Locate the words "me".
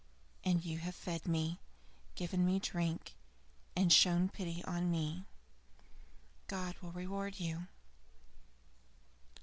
1.27-1.59, 2.43-2.57, 4.89-5.25